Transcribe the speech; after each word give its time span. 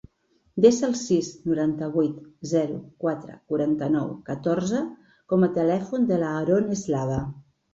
Desa 0.65 0.85
el 0.85 0.95
sis, 1.01 1.27
noranta-vuit, 1.49 2.15
zero, 2.53 2.79
quatre, 3.05 3.35
quaranta-nou, 3.53 4.09
catorze 4.31 4.83
com 5.35 5.47
a 5.49 5.51
telèfon 5.61 6.11
de 6.15 6.23
l'Aaron 6.25 6.75
Eslava. 6.81 7.25